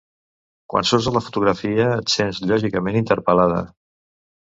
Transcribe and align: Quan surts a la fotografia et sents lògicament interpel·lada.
Quan 0.73 0.85
surts 0.91 1.09
a 1.09 1.11
la 1.17 1.21
fotografia 1.25 1.85
et 1.97 2.13
sents 2.13 2.39
lògicament 2.53 2.97
interpel·lada. 3.03 3.61